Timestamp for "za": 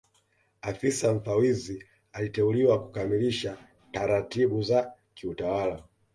4.63-4.93